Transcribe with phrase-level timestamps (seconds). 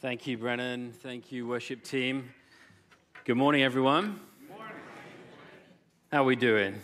[0.00, 0.92] Thank you, Brennan.
[0.92, 2.30] Thank you, worship team.
[3.24, 4.20] Good morning, everyone.
[6.12, 6.76] How are we doing?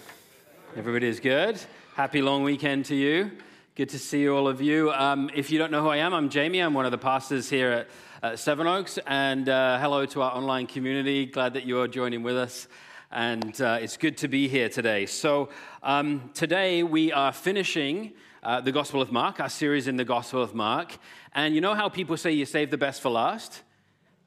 [0.77, 1.61] Everybody's good?
[1.95, 3.31] Happy long weekend to you.
[3.77, 4.91] Good to see all of you.
[4.91, 6.59] Um, if you don't know who I am, I'm Jamie.
[6.59, 8.99] I'm one of the pastors here at, at Seven Oaks.
[9.07, 11.25] And uh, hello to our online community.
[11.25, 12.67] Glad that you're joining with us.
[13.13, 15.07] And uh, it's good to be here today.
[15.07, 15.51] So,
[15.85, 20.43] um, today we are finishing uh, the Gospel of Mark, our series in the Gospel
[20.43, 20.99] of Mark.
[21.35, 23.63] And you know how people say you save the best for last?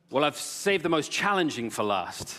[0.09, 2.37] Well, I've saved the most challenging for last.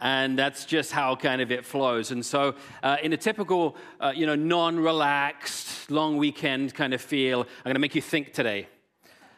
[0.00, 2.10] And that's just how kind of it flows.
[2.10, 7.40] And so, uh, in a typical, uh, you know, non-relaxed, long weekend kind of feel,
[7.42, 8.68] I'm going to make you think today.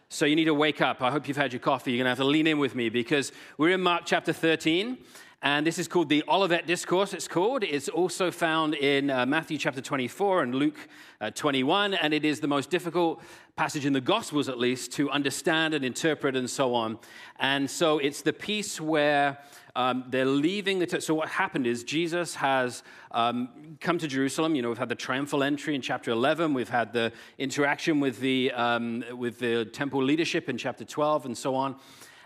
[0.09, 1.03] So you need to wake up.
[1.03, 1.92] I hope you've had your coffee.
[1.92, 4.98] You're going to have to lean in with me because we're in Mark chapter 13.
[5.45, 7.65] And this is called the Olivet Discourse, it's called.
[7.65, 10.79] It's also found in uh, Matthew chapter 24 and Luke
[11.20, 11.93] uh, 21.
[11.93, 13.20] And it is the most difficult
[13.55, 16.98] passage in the Gospels, at least, to understand and interpret and so on.
[17.39, 19.37] And so it's the piece where
[19.77, 20.87] um, they're leaving the.
[20.87, 24.55] T- so what happened is Jesus has um, come to Jerusalem.
[24.55, 26.55] You know, we've had the triumphal entry in chapter 11.
[26.55, 31.37] We've had the interaction with the, um, with the temple leadership in chapter 12 and
[31.37, 31.77] so on.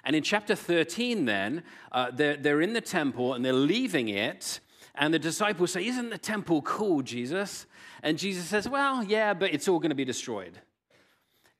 [0.09, 4.59] And in chapter 13, then, uh, they're, they're in the temple and they're leaving it.
[4.95, 7.67] And the disciples say, Isn't the temple cool, Jesus?
[8.03, 10.63] And Jesus says, Well, yeah, but it's all going to be destroyed.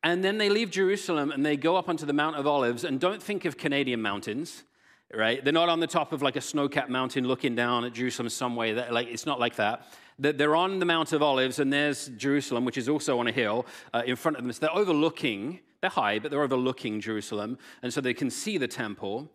[0.03, 2.85] And then they leave Jerusalem and they go up onto the Mount of Olives.
[2.85, 4.65] And don't think of Canadian mountains,
[5.13, 5.45] right?
[5.45, 8.31] They're not on the top of like a snow capped mountain looking down at Jerusalem
[8.31, 8.73] some way.
[8.73, 9.93] That, like, it's not like that.
[10.19, 13.67] They're on the Mount of Olives, and there's Jerusalem, which is also on a hill
[13.93, 14.51] uh, in front of them.
[14.55, 18.69] So they're overlooking they're high, but they're overlooking Jerusalem, and so they can see the
[18.69, 19.31] temple.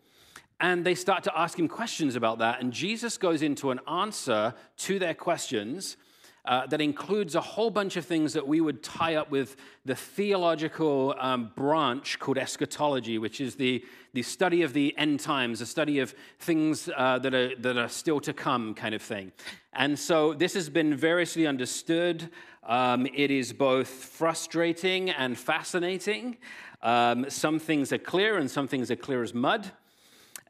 [0.60, 2.62] And they start to ask him questions about that.
[2.62, 5.98] And Jesus goes into an answer to their questions
[6.46, 9.56] uh, that includes a whole bunch of things that we would tie up with
[9.86, 15.60] the theological um, branch called eschatology, which is the, the study of the end times,
[15.60, 19.32] the study of things uh, that, are, that are still to come, kind of thing.
[19.72, 22.30] And so this has been variously understood.
[22.68, 26.38] Um, it is both frustrating and fascinating.
[26.82, 29.72] Um, some things are clear, and some things are clear as mud.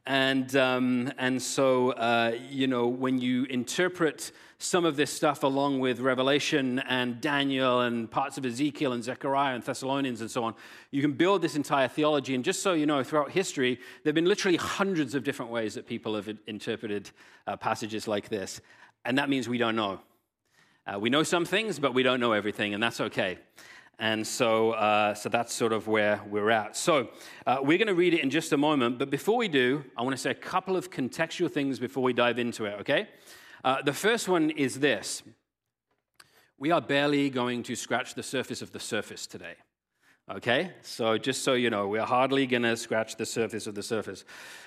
[0.05, 5.79] And, um, and so, uh, you know, when you interpret some of this stuff along
[5.79, 10.55] with Revelation and Daniel and parts of Ezekiel and Zechariah and Thessalonians and so on,
[10.91, 12.35] you can build this entire theology.
[12.35, 15.73] And just so you know, throughout history, there have been literally hundreds of different ways
[15.75, 17.09] that people have interpreted
[17.47, 18.61] uh, passages like this.
[19.05, 19.99] And that means we don't know.
[20.85, 23.37] Uh, we know some things, but we don't know everything, and that's okay.
[23.99, 26.75] And so, uh, so that's sort of where we're at.
[26.75, 27.09] So,
[27.45, 28.97] uh, we're going to read it in just a moment.
[28.97, 32.13] But before we do, I want to say a couple of contextual things before we
[32.13, 33.07] dive into it, okay?
[33.63, 35.23] Uh, the first one is this
[36.57, 39.55] We are barely going to scratch the surface of the surface today.
[40.31, 40.71] Okay?
[40.81, 44.23] So, just so you know, we're hardly going to scratch the surface of the surface.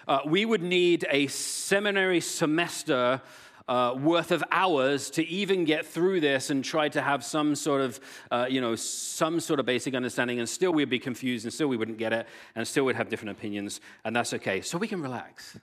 [0.06, 3.22] Uh, we would need a seminary semester
[3.68, 7.80] uh, worth of hours to even get through this and try to have some sort
[7.80, 8.00] of,
[8.30, 11.68] uh, you know, some sort of basic understanding, and still we'd be confused, and still
[11.68, 14.60] we wouldn't get it, and still we'd have different opinions, and that's okay.
[14.60, 15.58] So we can relax.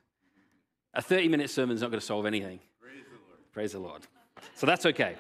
[0.94, 2.60] A 30 minute sermon is not going to solve anything.
[2.80, 3.52] Praise the Lord.
[3.54, 4.02] Praise the Lord.
[4.56, 5.16] So that's okay.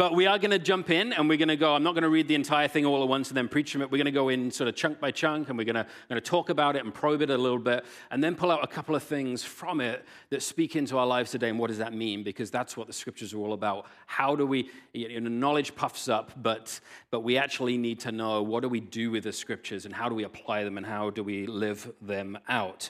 [0.00, 1.74] But we are going to jump in and we're going to go.
[1.74, 3.82] I'm not going to read the entire thing all at once and then preach from
[3.82, 3.90] it.
[3.90, 6.48] We're going to go in sort of chunk by chunk and we're going to, talk
[6.48, 9.02] about it and probe it a little bit and then pull out a couple of
[9.02, 11.50] things from it that speak into our lives today.
[11.50, 12.22] And what does that mean?
[12.22, 13.88] Because that's what the scriptures are all about.
[14.06, 18.42] How do we, you know, knowledge puffs up, but, but we actually need to know
[18.42, 21.10] what do we do with the scriptures and how do we apply them and how
[21.10, 22.88] do we live them out.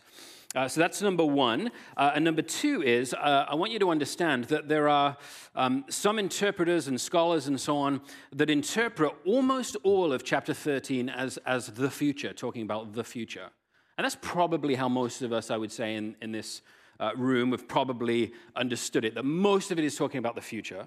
[0.57, 1.71] Uh, so that's number one.
[1.97, 5.17] Uh, and number two is uh, I want you to understand that there are
[5.55, 8.01] um, some interpreters and scholars and so on
[8.33, 13.51] that interpret almost all of chapter 13 as, as the future, talking about the future.
[13.97, 16.63] And that's probably how most of us, I would say, in, in this
[16.99, 20.85] uh, room have probably understood it, that most of it is talking about the future.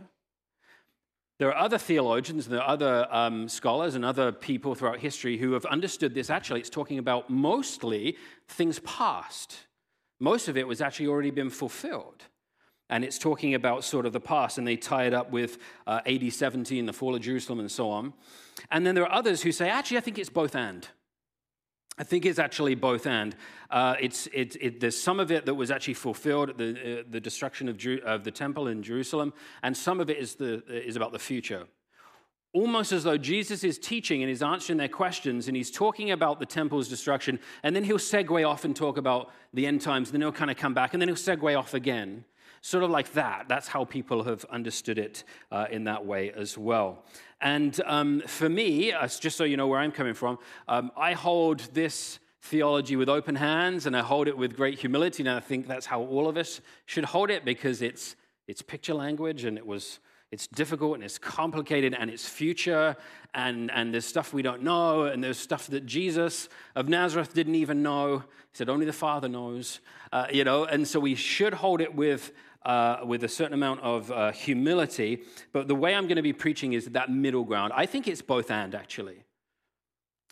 [1.44, 5.38] There are other theologians, and there are other um, scholars, and other people throughout history
[5.38, 6.30] who have understood this.
[6.30, 8.16] Actually, it's talking about mostly
[8.48, 9.58] things past.
[10.22, 12.24] Most of it was actually already been fulfilled.
[12.90, 16.00] And it's talking about sort of the past, and they tie it up with uh,
[16.06, 18.14] AD 70 and the fall of Jerusalem and so on.
[18.72, 20.88] And then there are others who say, actually, I think it's both and.
[21.98, 23.36] I think it's actually both and.
[23.70, 27.20] Uh, it's, it, it, there's some of it that was actually fulfilled the, uh, the
[27.20, 30.96] destruction of, Jeru- of, the temple in Jerusalem, and some of it is, the, is
[30.96, 31.66] about the future.
[32.54, 36.40] Almost as though Jesus is teaching and he's answering their questions and he's talking about
[36.40, 40.14] the temple's destruction, and then he'll segue off and talk about the end times, and
[40.14, 42.26] then he'll kind of come back, and then he'll segue off again.
[42.62, 43.48] Sort of like that.
[43.48, 47.04] That's how people have understood it uh, in that way as well.
[47.42, 51.14] And um, for me, uh, just so you know where I'm coming from, um, I
[51.14, 55.24] hold this theology with open hands and I hold it with great humility.
[55.24, 58.16] And I think that's how all of us should hold it because it's,
[58.48, 60.00] it's picture language and it was,
[60.34, 62.98] it's difficult and it's complicated and it's future
[63.36, 67.54] and, and there's stuff we don't know and there's stuff that Jesus of Nazareth didn't
[67.54, 68.18] even know.
[68.18, 69.80] He said only the Father knows,
[70.12, 72.32] uh, you know, and so we should hold it with,
[72.66, 75.22] uh, with a certain amount of uh, humility.
[75.52, 77.72] But the way I'm going to be preaching is that middle ground.
[77.76, 79.24] I think it's both and actually.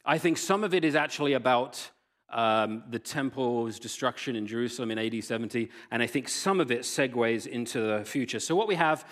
[0.04, 1.92] I think some of it is actually about
[2.32, 6.82] um, the temple's destruction in Jerusalem in AD 70, and I think some of it
[6.82, 8.40] segues into the future.
[8.40, 9.06] So, what we have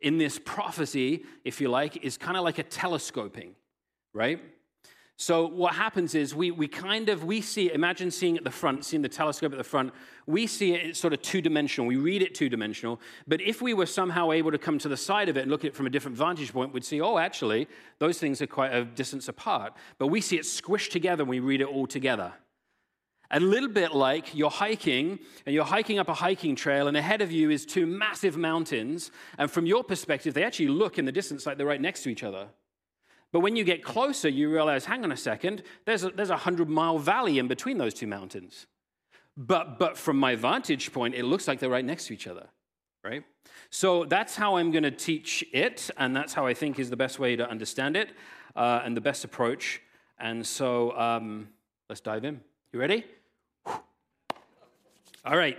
[0.00, 3.54] in this prophecy, if you like, is kind of like a telescoping,
[4.12, 4.40] right?
[5.18, 8.84] So what happens is we, we kind of we see imagine seeing at the front
[8.84, 9.94] seeing the telescope at the front.
[10.26, 11.86] We see it sort of two-dimensional.
[11.86, 13.00] We read it two-dimensional.
[13.26, 15.64] But if we were somehow able to come to the side of it and look
[15.64, 17.66] at it from a different vantage point we'd see oh actually
[17.98, 19.72] those things are quite a distance apart.
[19.96, 22.34] But we see it squished together when we read it all together
[23.30, 27.22] a little bit like you're hiking and you're hiking up a hiking trail, and ahead
[27.22, 29.10] of you is two massive mountains.
[29.38, 32.08] And from your perspective, they actually look in the distance like they're right next to
[32.08, 32.48] each other.
[33.32, 36.34] But when you get closer, you realize hang on a second, there's a, there's a
[36.34, 38.66] 100 mile valley in between those two mountains.
[39.36, 42.46] But, but from my vantage point, it looks like they're right next to each other,
[43.04, 43.24] right?
[43.70, 46.96] So that's how I'm going to teach it, and that's how I think is the
[46.96, 48.10] best way to understand it
[48.54, 49.82] uh, and the best approach.
[50.18, 51.48] And so um,
[51.90, 52.40] let's dive in.
[52.72, 53.04] You ready?
[55.26, 55.58] All right.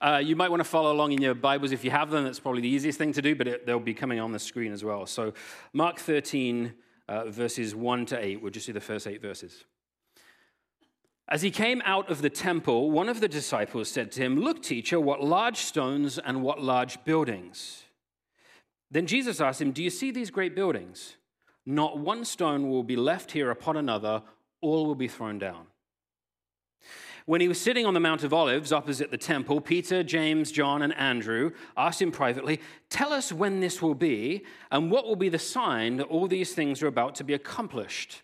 [0.00, 2.24] Uh, you might want to follow along in your Bibles if you have them.
[2.24, 4.72] That's probably the easiest thing to do, but it, they'll be coming on the screen
[4.72, 5.04] as well.
[5.04, 5.34] So,
[5.74, 6.72] Mark 13,
[7.08, 8.40] uh, verses 1 to 8.
[8.40, 9.64] We'll just see the first eight verses.
[11.28, 14.62] As he came out of the temple, one of the disciples said to him, Look,
[14.62, 17.82] teacher, what large stones and what large buildings.
[18.90, 21.16] Then Jesus asked him, Do you see these great buildings?
[21.66, 24.22] Not one stone will be left here upon another,
[24.62, 25.66] all will be thrown down.
[27.26, 30.82] When he was sitting on the Mount of Olives opposite the temple, Peter, James, John,
[30.82, 32.60] and Andrew asked him privately,
[32.90, 36.52] Tell us when this will be, and what will be the sign that all these
[36.52, 38.22] things are about to be accomplished.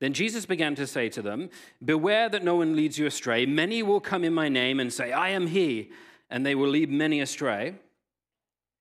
[0.00, 1.48] Then Jesus began to say to them,
[1.82, 3.46] Beware that no one leads you astray.
[3.46, 5.90] Many will come in my name and say, I am he,
[6.28, 7.76] and they will lead many astray.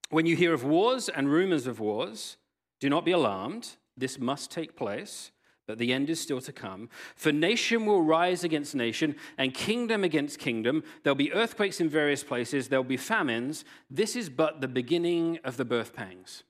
[0.09, 2.37] When you hear of wars and rumors of wars,
[2.79, 3.77] do not be alarmed.
[3.95, 5.31] This must take place
[5.65, 6.89] but the end is still to come.
[7.15, 10.83] For nation will rise against nation, and kingdom against kingdom.
[11.03, 13.65] There'll be earthquakes in various places, there'll be famines.
[13.89, 16.43] This is but the beginning of the birth pangs.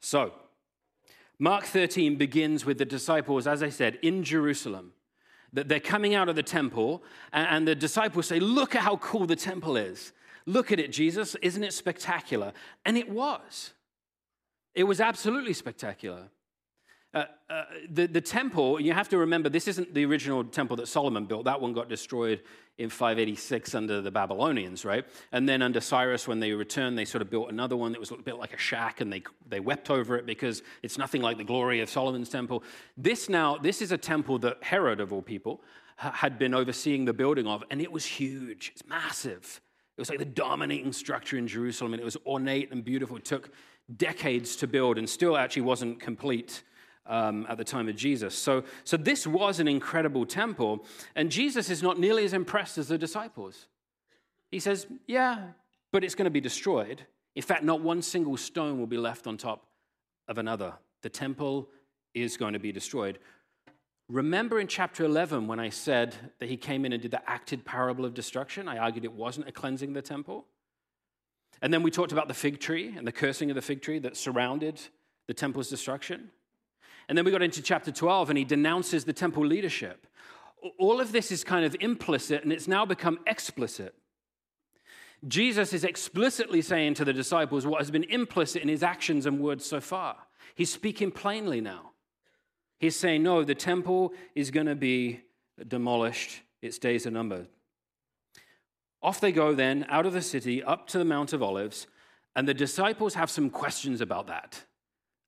[0.00, 0.32] So,
[1.38, 4.92] Mark 13 begins with the disciples, as I said, in Jerusalem.
[5.52, 7.02] That they're coming out of the temple,
[7.32, 10.12] and the disciples say, Look at how cool the temple is.
[10.44, 11.34] Look at it, Jesus.
[11.36, 12.52] Isn't it spectacular?
[12.84, 13.72] And it was.
[14.74, 16.28] It was absolutely spectacular.
[17.16, 20.86] Uh, uh, the, the temple, you have to remember, this isn't the original temple that
[20.86, 21.46] Solomon built.
[21.46, 22.42] That one got destroyed
[22.76, 25.06] in 586 under the Babylonians, right?
[25.32, 28.10] And then under Cyrus, when they returned, they sort of built another one that was
[28.10, 31.38] a bit like a shack, and they, they wept over it because it's nothing like
[31.38, 32.62] the glory of Solomon's temple.
[32.98, 35.62] This now, this is a temple that Herod, of all people,
[35.96, 38.72] had been overseeing the building of, and it was huge.
[38.74, 39.62] It's massive.
[39.96, 43.16] It was like the dominating structure in Jerusalem, and it was ornate and beautiful.
[43.16, 43.48] It took
[43.96, 46.62] decades to build and still actually wasn't complete
[47.08, 48.34] um, at the time of Jesus.
[48.34, 50.84] So, so this was an incredible temple,
[51.14, 53.66] and Jesus is not nearly as impressed as the disciples.
[54.50, 55.42] He says, Yeah,
[55.92, 57.06] but it's going to be destroyed.
[57.34, 59.66] In fact, not one single stone will be left on top
[60.28, 60.74] of another.
[61.02, 61.68] The temple
[62.14, 63.18] is going to be destroyed.
[64.08, 67.64] Remember in chapter 11 when I said that he came in and did the acted
[67.64, 68.68] parable of destruction?
[68.68, 70.46] I argued it wasn't a cleansing of the temple.
[71.60, 73.98] And then we talked about the fig tree and the cursing of the fig tree
[74.00, 74.80] that surrounded
[75.26, 76.30] the temple's destruction.
[77.08, 80.06] And then we got into chapter 12, and he denounces the temple leadership.
[80.78, 83.94] All of this is kind of implicit, and it's now become explicit.
[85.26, 89.40] Jesus is explicitly saying to the disciples what has been implicit in his actions and
[89.40, 90.16] words so far.
[90.54, 91.92] He's speaking plainly now.
[92.78, 95.22] He's saying, No, the temple is going to be
[95.66, 97.48] demolished, its days are numbered.
[99.02, 101.86] Off they go then, out of the city, up to the Mount of Olives,
[102.34, 104.64] and the disciples have some questions about that.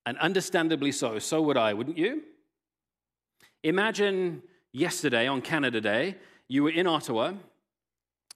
[0.08, 1.18] And understandably so.
[1.18, 2.22] So would I, wouldn't you?
[3.62, 6.16] Imagine yesterday on Canada Day,
[6.48, 7.34] you were in Ottawa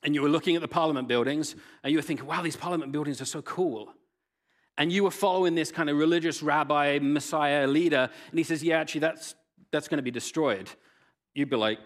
[0.03, 2.93] and you were looking at the Parliament buildings and you were thinking, wow, these Parliament
[2.93, 3.95] buildings are so cool.
[4.77, 8.79] And you were following this kind of religious rabbi, messiah leader, and he says, yeah,
[8.79, 9.35] actually, that's,
[9.71, 10.69] that's going to be destroyed.
[11.33, 11.79] You'd be like,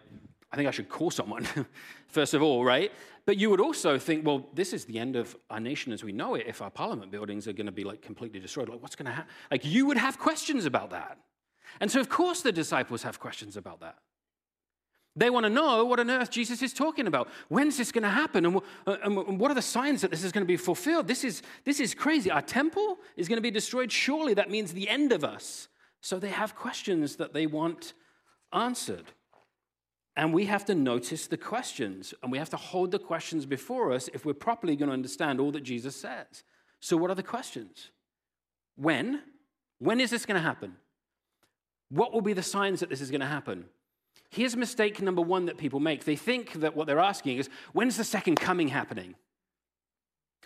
[0.56, 1.46] I think I should call someone,
[2.08, 2.90] first of all, right?
[3.26, 6.12] But you would also think, well, this is the end of our nation as we
[6.12, 8.70] know it if our parliament buildings are going to be like completely destroyed.
[8.70, 9.30] Like, what's going to happen?
[9.50, 11.18] Like, you would have questions about that.
[11.78, 13.98] And so, of course, the disciples have questions about that.
[15.14, 17.28] They want to know what on earth Jesus is talking about.
[17.48, 18.46] When's this going to happen?
[18.46, 21.06] And, uh, and what are the signs that this is going to be fulfilled?
[21.06, 22.30] This is, this is crazy.
[22.30, 23.92] Our temple is going to be destroyed.
[23.92, 25.68] Surely that means the end of us.
[26.00, 27.92] So they have questions that they want
[28.54, 29.04] answered.
[30.16, 33.92] And we have to notice the questions and we have to hold the questions before
[33.92, 36.42] us if we're properly going to understand all that Jesus says.
[36.80, 37.90] So, what are the questions?
[38.76, 39.22] When?
[39.78, 40.76] When is this going to happen?
[41.90, 43.66] What will be the signs that this is going to happen?
[44.30, 46.04] Here's mistake number one that people make.
[46.04, 49.14] They think that what they're asking is, when's the second coming happening?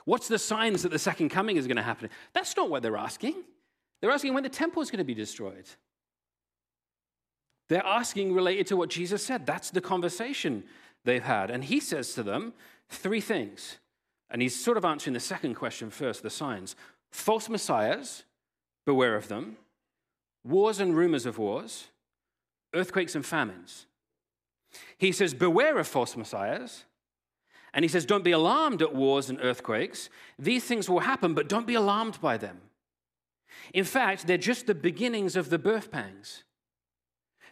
[0.04, 2.10] What's the signs that the second coming is going to happen?
[2.32, 3.34] That's not what they're asking.
[4.00, 5.68] They're asking when the temple is going to be destroyed.
[7.70, 9.46] They're asking related to what Jesus said.
[9.46, 10.64] That's the conversation
[11.04, 11.52] they've had.
[11.52, 12.52] And he says to them
[12.88, 13.78] three things.
[14.28, 16.74] And he's sort of answering the second question first the signs.
[17.12, 18.24] False messiahs,
[18.84, 19.56] beware of them.
[20.42, 21.86] Wars and rumors of wars.
[22.74, 23.86] Earthquakes and famines.
[24.98, 26.86] He says, beware of false messiahs.
[27.72, 30.10] And he says, don't be alarmed at wars and earthquakes.
[30.40, 32.62] These things will happen, but don't be alarmed by them.
[33.72, 36.42] In fact, they're just the beginnings of the birth pangs.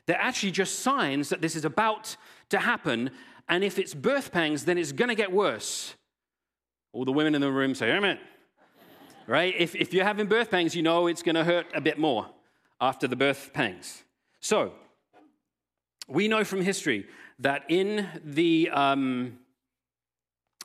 [0.08, 2.16] They're actually just signs that this is about
[2.48, 3.10] to happen.
[3.46, 5.94] And if it's birth pangs, then it's going to get worse.
[6.94, 8.18] All the women in the room say, Amen.
[9.26, 9.54] right?
[9.58, 12.26] If, if you're having birth pangs, you know it's going to hurt a bit more
[12.80, 14.02] after the birth pangs.
[14.40, 14.72] So,
[16.08, 17.06] we know from history
[17.40, 18.70] that in the.
[18.70, 19.38] Um,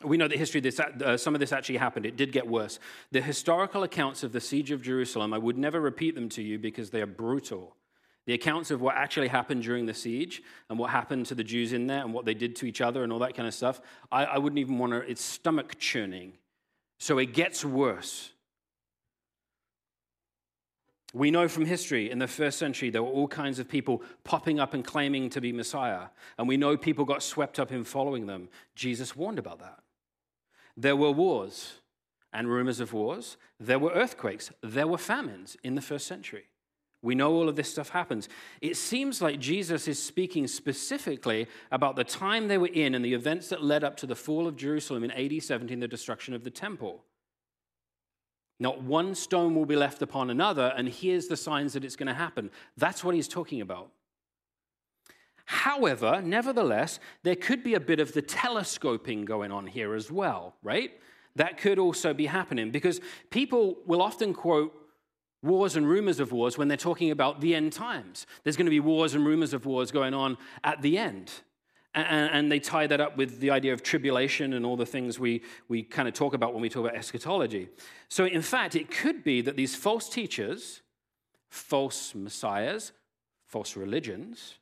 [0.06, 2.06] we know that history, this, uh, some of this actually happened.
[2.06, 2.78] It did get worse.
[3.12, 6.60] The historical accounts of the siege of Jerusalem, I would never repeat them to you
[6.60, 7.78] because they are brutal.
[8.26, 11.74] The accounts of what actually happened during the siege and what happened to the Jews
[11.74, 13.82] in there and what they did to each other and all that kind of stuff,
[14.12, 16.34] I, I wouldn't even want to, it's stomach churning.
[17.00, 18.32] So it gets worse.
[21.14, 24.60] We know from history in the first century there were all kinds of people popping
[24.60, 26.08] up and claiming to be Messiah.
[26.38, 28.48] And we know people got swept up in following them.
[28.74, 29.80] Jesus warned about that.
[30.76, 31.74] There were wars
[32.32, 33.38] and rumors of wars.
[33.60, 34.50] There were earthquakes.
[34.64, 36.46] There were famines in the first century.
[37.04, 38.30] We know all of this stuff happens.
[38.62, 43.14] It seems like Jesus is speaking specifically about the time they were in and the
[43.14, 46.34] events that led up to the fall of Jerusalem in AD 70 and the destruction
[46.34, 47.04] of the temple.
[48.58, 52.08] Not one stone will be left upon another, and here's the signs that it's going
[52.08, 52.50] to happen.
[52.78, 53.90] That's what he's talking about.
[55.44, 60.56] However, nevertheless, there could be a bit of the telescoping going on here as well,
[60.64, 60.92] right?
[61.36, 64.74] That could also be happening because people will often quote
[65.44, 68.26] wars and rumors of wars when they're talking about the end times.
[68.44, 71.32] There's going to be wars and rumors of wars going on at the end.
[71.96, 75.44] And, they tie that up with the idea of tribulation and all the things we,
[75.68, 77.70] we kind of talk about when we talk about eschatology.
[78.10, 80.82] So, in fact, it could be that these false teachers,
[81.52, 82.94] false messiahs,
[83.46, 84.56] false religions,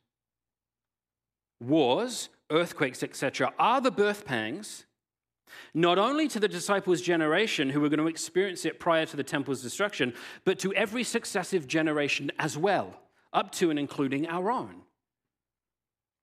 [1.62, 4.86] wars, earthquakes, etc., are the birth pangs
[5.74, 9.24] not only to the disciples' generation who were going to experience it prior to the
[9.24, 10.14] temple's destruction,
[10.46, 12.96] but to every successive generation as well,
[13.34, 14.82] up to and including our own.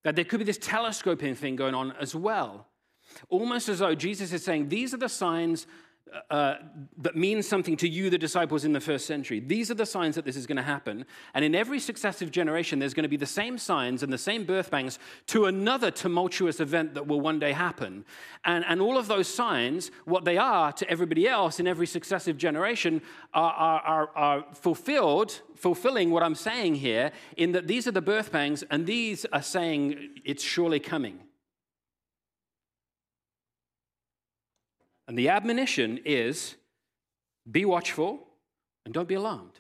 [0.04, 2.66] That there could be this telescoping thing going on as well.
[3.28, 5.66] Almost as though Jesus is saying, These are the signs
[6.31, 6.57] uh,
[6.99, 9.41] that means something to you, the disciples in the first century.
[9.41, 11.05] These are the signs that this is going to happen.
[11.35, 14.45] And in every successive generation, there's going to be the same signs and the same
[14.45, 14.99] birth pangs
[15.29, 18.05] to another tumultuous event that will one day happen.
[18.45, 22.37] And, and all of those signs, what they are to everybody else in every successive
[22.37, 23.03] generation,
[23.35, 28.03] are, are, are, are fulfilled, fulfilling what I'm saying here, in that these are the
[28.03, 31.21] birth pangs, and these are saying it's surely coming.
[35.09, 36.55] And the admonition is
[37.50, 38.27] be watchful
[38.85, 39.59] and don't be alarmed.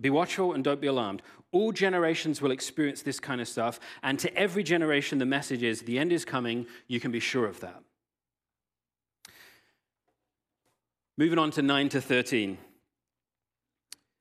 [0.00, 1.22] Be watchful and don't be alarmed.
[1.50, 3.80] All generations will experience this kind of stuff.
[4.02, 6.66] And to every generation, the message is the end is coming.
[6.88, 7.82] You can be sure of that.
[11.16, 12.58] Moving on to 9 to 13.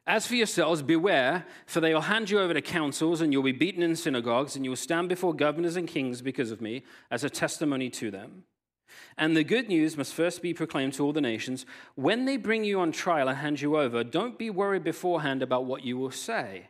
[0.06, 3.52] As for yourselves, beware, for they will hand you over to councils, and you'll be
[3.52, 7.24] beaten in synagogues, and you will stand before governors and kings because of me as
[7.24, 8.44] a testimony to them.
[9.18, 11.66] And the good news must first be proclaimed to all the nations.
[11.96, 15.66] When they bring you on trial and hand you over, don't be worried beforehand about
[15.66, 16.68] what you will say.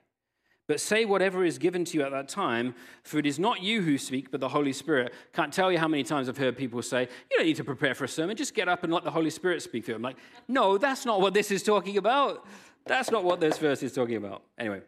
[0.65, 3.81] But say whatever is given to you at that time, for it is not you
[3.81, 5.13] who speak, but the Holy Spirit.
[5.33, 7.93] Can't tell you how many times I've heard people say, You don't need to prepare
[7.93, 9.95] for a sermon, just get up and let the Holy Spirit speak through.
[9.95, 10.15] I'm like,
[10.47, 12.45] No, that's not what this is talking about.
[12.85, 14.43] That's not what this verse is talking about.
[14.57, 14.81] Anyway,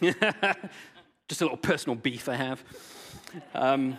[0.00, 2.62] just a little personal beef I have.
[3.54, 3.98] Um,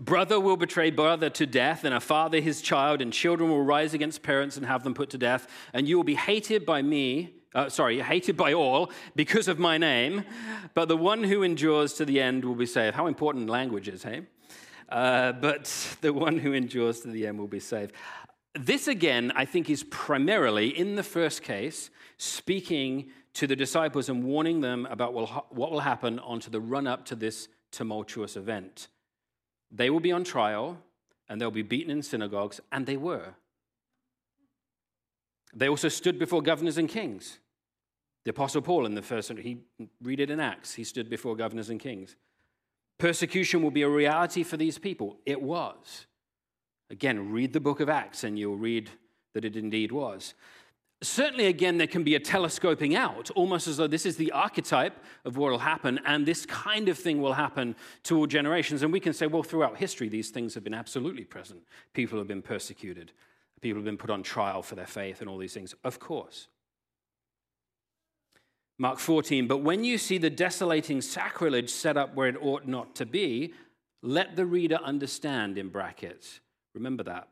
[0.00, 3.94] Brother will betray brother to death, and a father his child, and children will rise
[3.94, 5.48] against parents and have them put to death.
[5.72, 9.78] And you will be hated by me uh, sorry, hated by all because of my
[9.78, 10.24] name,
[10.74, 12.94] but the one who endures to the end will be saved.
[12.94, 14.22] How important language is, hey?
[14.88, 17.92] Uh, but the one who endures to the end will be saved.
[18.54, 24.24] This, again, I think, is primarily, in the first case, speaking to the disciples and
[24.24, 28.88] warning them about what will happen onto the run up to this tumultuous event.
[29.70, 30.78] They will be on trial
[31.28, 33.34] and they'll be beaten in synagogues, and they were.
[35.54, 37.38] They also stood before governors and kings.
[38.24, 39.44] The Apostle Paul, in the first, century,
[39.78, 42.16] he read it in Acts, he stood before governors and kings.
[42.98, 45.18] Persecution will be a reality for these people.
[45.24, 46.06] It was.
[46.90, 48.90] Again, read the book of Acts and you'll read
[49.34, 50.34] that it indeed was.
[51.00, 54.96] Certainly, again, there can be a telescoping out, almost as though this is the archetype
[55.24, 58.82] of what will happen, and this kind of thing will happen to all generations.
[58.82, 61.62] And we can say, well, throughout history, these things have been absolutely present.
[61.94, 63.12] People have been persecuted,
[63.60, 65.72] people have been put on trial for their faith, and all these things.
[65.84, 66.48] Of course.
[68.76, 72.94] Mark 14, but when you see the desolating sacrilege set up where it ought not
[72.96, 73.52] to be,
[74.02, 76.40] let the reader understand in brackets.
[76.74, 77.28] Remember that.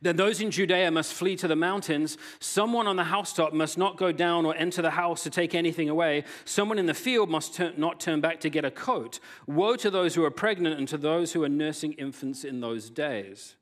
[0.00, 2.18] Then those in Judea must flee to the mountains.
[2.40, 5.88] Someone on the housetop must not go down or enter the house to take anything
[5.88, 6.24] away.
[6.44, 9.20] Someone in the field must turn, not turn back to get a coat.
[9.46, 12.90] Woe to those who are pregnant and to those who are nursing infants in those
[12.90, 13.56] days.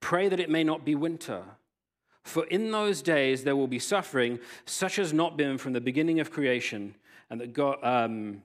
[0.00, 1.42] Pray that it may not be winter.
[2.22, 6.20] For in those days there will be suffering, such as not been from the beginning
[6.20, 6.94] of creation,
[7.30, 7.78] and that God.
[7.82, 8.42] Um,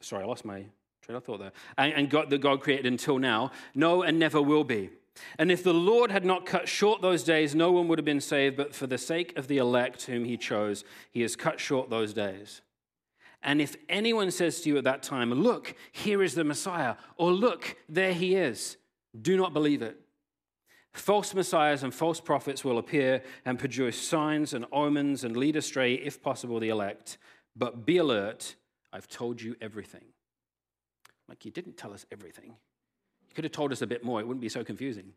[0.00, 0.64] sorry, I lost my
[1.02, 1.52] train of thought there.
[1.76, 3.50] And, and God, that God created until now.
[3.74, 4.90] No, and never will be.
[5.38, 8.20] And if the Lord had not cut short those days, no one would have been
[8.20, 11.90] saved, but for the sake of the elect whom he chose, he has cut short
[11.90, 12.62] those days.
[13.42, 17.32] And if anyone says to you at that time, Look, here is the Messiah, or
[17.32, 18.76] Look, there he is,
[19.20, 20.00] do not believe it.
[20.92, 25.94] False messiahs and false prophets will appear and produce signs and omens and lead astray,
[25.94, 27.18] if possible, the elect.
[27.54, 28.56] But be alert,
[28.92, 30.04] I've told you everything.
[31.28, 32.56] Like, you didn't tell us everything.
[33.38, 35.12] Could have told us a bit more, it wouldn't be so confusing.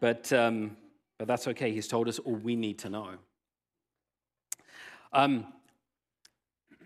[0.00, 0.76] But, um,
[1.18, 1.70] but that's okay.
[1.70, 3.10] He's told us all we need to know.
[5.12, 5.46] Um,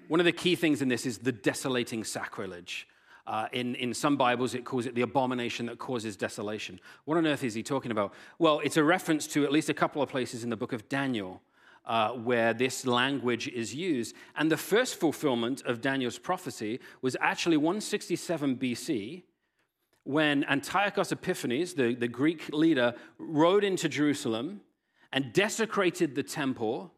[0.09, 2.87] one of the key things in this is the desolating sacrilege.
[3.27, 6.79] Uh, in, in some Bibles, it calls it the abomination that causes desolation.
[7.07, 8.13] What on earth is he talking about?
[8.39, 10.87] Well, it's a reference to at least a couple of places in the book of
[10.87, 11.41] Daniel
[11.87, 14.15] uh, where this language is used.
[14.37, 19.23] And the first fulfillment of Daniel's prophecy was actually 167 BC
[20.05, 24.61] when Antiochus Epiphanes, the, the Greek leader, rode into Jerusalem
[25.13, 26.93] and desecrated the temple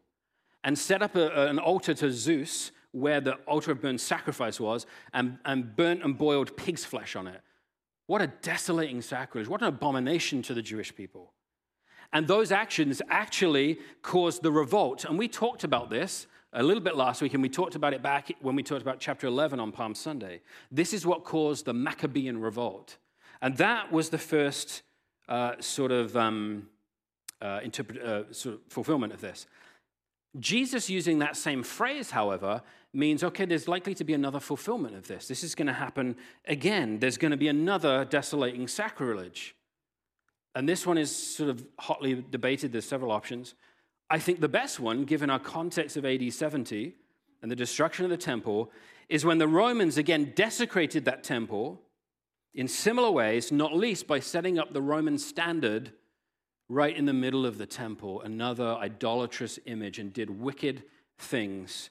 [0.63, 4.85] and set up a, an altar to Zeus where the altar of burnt sacrifice was
[5.13, 7.41] and, and burnt and boiled pig's flesh on it.
[8.07, 9.49] What a desolating sacrilege.
[9.49, 11.33] What an abomination to the Jewish people.
[12.13, 15.05] And those actions actually caused the revolt.
[15.05, 18.01] And we talked about this a little bit last week, and we talked about it
[18.01, 20.41] back when we talked about chapter 11 on Palm Sunday.
[20.71, 22.97] This is what caused the Maccabean revolt.
[23.41, 24.81] And that was the first
[25.27, 26.69] uh, sort, of, um,
[27.41, 29.47] uh, uh, sort of fulfillment of this.
[30.39, 32.61] Jesus using that same phrase, however,
[32.93, 35.27] means okay, there's likely to be another fulfillment of this.
[35.27, 36.15] This is going to happen
[36.47, 36.99] again.
[36.99, 39.55] There's going to be another desolating sacrilege.
[40.55, 42.71] And this one is sort of hotly debated.
[42.71, 43.55] There's several options.
[44.09, 46.95] I think the best one, given our context of AD 70
[47.41, 48.71] and the destruction of the temple,
[49.09, 51.81] is when the Romans again desecrated that temple
[52.53, 55.91] in similar ways, not least by setting up the Roman standard
[56.69, 60.83] right in the middle of the temple, another idolatrous image, and did wicked
[61.17, 61.89] things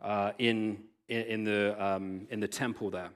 [0.00, 3.10] uh, in, in, the, um, in the temple there.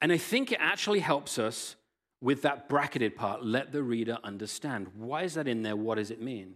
[0.00, 1.76] And I think it actually helps us
[2.22, 4.86] with that bracketed part, let the reader understand.
[4.96, 5.76] Why is that in there?
[5.76, 6.54] What does it mean?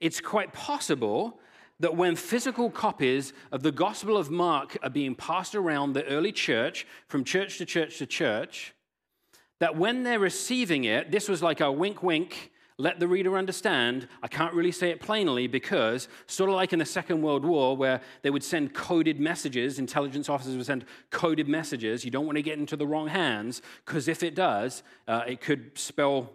[0.00, 1.40] It's quite possible
[1.80, 6.30] that when physical copies of the Gospel of Mark are being passed around the early
[6.30, 8.72] church, from church to church to church,
[9.58, 14.08] that when they're receiving it, this was like a wink, wink, let the reader understand.
[14.22, 17.76] I can't really say it plainly because, sort of like in the Second World War,
[17.76, 22.04] where they would send coded messages, intelligence officers would send coded messages.
[22.04, 25.40] You don't want to get into the wrong hands because if it does, uh, it
[25.40, 26.30] could spell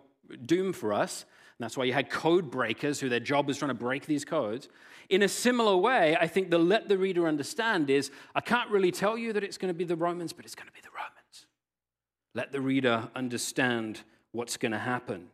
[0.45, 1.25] doom for us.
[1.57, 4.23] And that's why you had code breakers who their job was trying to break these
[4.23, 4.69] codes.
[5.09, 8.91] In a similar way, I think the let the reader understand is I can't really
[8.91, 10.89] tell you that it's going to be the Romans, but it's going to be the
[10.95, 11.47] Romans.
[12.33, 15.31] Let the reader understand what's going to happen.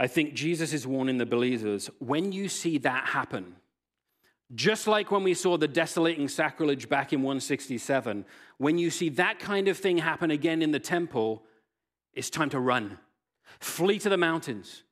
[0.00, 3.56] I think Jesus is warning the believers when you see that happen,
[4.54, 8.24] just like when we saw the desolating sacrilege back in 167,
[8.56, 11.42] when you see that kind of thing happen again in the temple,
[12.14, 12.98] it's time to run.
[13.58, 14.84] Flee to the mountains.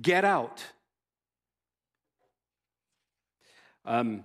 [0.00, 0.64] Get out.
[3.84, 4.22] Um,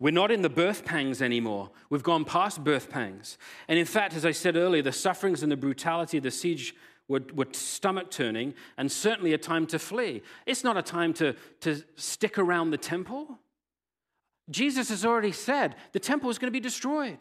[0.00, 1.70] we're not in the birth pangs anymore.
[1.90, 3.38] We've gone past birth pangs.
[3.68, 6.74] And in fact, as I said earlier, the sufferings and the brutality of the siege
[7.08, 10.22] were, were stomach turning and certainly a time to flee.
[10.44, 13.38] It's not a time to, to stick around the temple.
[14.50, 17.18] Jesus has already said the temple is going to be destroyed.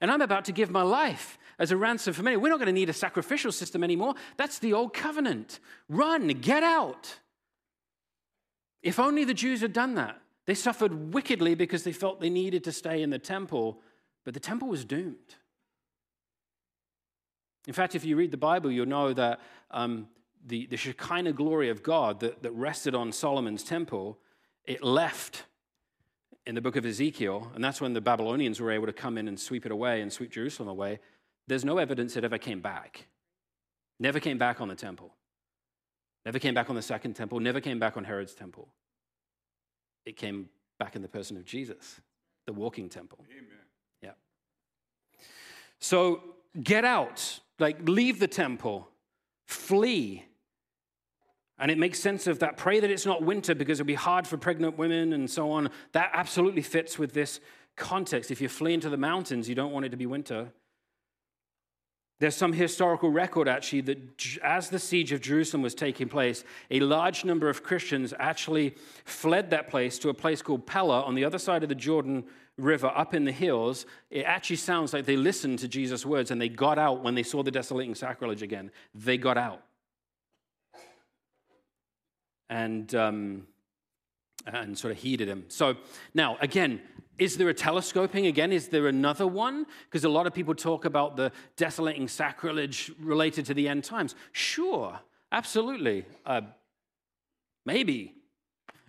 [0.00, 2.36] And I'm about to give my life as a ransom for many.
[2.36, 4.14] We're not going to need a sacrificial system anymore.
[4.36, 5.60] That's the old covenant.
[5.88, 7.18] Run, get out.
[8.82, 10.18] If only the Jews had done that.
[10.44, 13.80] They suffered wickedly because they felt they needed to stay in the temple,
[14.24, 15.36] but the temple was doomed.
[17.66, 20.08] In fact, if you read the Bible, you'll know that um,
[20.44, 24.18] the, the Shekinah glory of God that, that rested on Solomon's temple,
[24.64, 25.44] it left
[26.46, 29.28] in the book of Ezekiel, and that's when the Babylonians were able to come in
[29.28, 30.98] and sweep it away and sweep Jerusalem away.
[31.46, 33.06] There's no evidence it ever came back.
[34.00, 35.14] Never came back on the temple.
[36.24, 37.38] Never came back on the second temple.
[37.40, 38.68] Never came back on Herod's temple.
[40.04, 40.48] It came
[40.78, 42.00] back in the person of Jesus,
[42.46, 43.24] the walking temple.
[43.30, 43.58] Amen.
[44.02, 44.10] Yeah.
[45.78, 46.22] So
[46.60, 48.88] get out, like leave the temple,
[49.46, 50.24] flee.
[51.58, 52.56] And it makes sense of that.
[52.56, 55.70] Pray that it's not winter because it'll be hard for pregnant women and so on.
[55.92, 57.40] That absolutely fits with this
[57.76, 58.30] context.
[58.30, 60.52] If you flee into the mountains, you don't want it to be winter.
[62.22, 66.78] There's some historical record actually that as the siege of Jerusalem was taking place, a
[66.78, 71.24] large number of Christians actually fled that place to a place called Pella on the
[71.24, 72.24] other side of the Jordan
[72.58, 73.86] River up in the hills.
[74.10, 77.22] It actually sounds like they listened to Jesus' words and they got out when they
[77.22, 78.70] saw the desolating sacrilege again.
[78.94, 79.62] They got out.
[82.50, 83.46] And, um,
[84.46, 85.44] and sort of heeded him.
[85.48, 85.76] So
[86.14, 86.80] now, again,
[87.18, 88.52] is there a telescoping again?
[88.52, 89.66] Is there another one?
[89.84, 94.14] Because a lot of people talk about the desolating sacrilege related to the end times.
[94.32, 94.98] Sure,
[95.30, 96.04] absolutely.
[96.26, 96.42] Uh,
[97.64, 98.21] maybe.